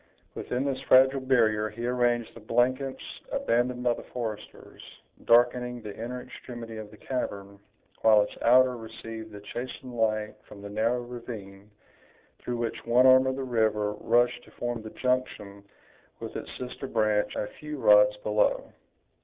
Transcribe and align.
Within 0.33 0.65
this 0.65 0.81
fragile 0.87 1.21
barrier 1.21 1.69
he 1.69 1.85
arranged 1.85 2.33
the 2.33 2.39
blankets 2.39 3.03
abandoned 3.31 3.83
by 3.83 3.93
the 3.93 4.01
foresters, 4.01 4.81
darkening 5.25 5.79
the 5.83 5.95
inner 5.95 6.23
extremity 6.23 6.77
of 6.77 6.89
the 6.89 6.97
cavern, 6.97 7.59
while 8.01 8.23
its 8.23 8.35
outer 8.41 8.75
received 8.75 9.35
a 9.35 9.39
chastened 9.39 9.93
light 9.95 10.33
from 10.47 10.63
the 10.63 10.71
narrow 10.71 11.03
ravine, 11.03 11.69
through 12.39 12.57
which 12.57 12.83
one 12.83 13.05
arm 13.05 13.27
of 13.27 13.35
the 13.35 13.43
river 13.43 13.93
rushed 13.93 14.43
to 14.43 14.49
form 14.49 14.81
the 14.81 14.89
junction 14.89 15.63
with 16.19 16.35
its 16.35 16.49
sister 16.57 16.87
branch 16.87 17.35
a 17.35 17.45
few 17.59 17.77
rods 17.77 18.17
below. 18.23 18.73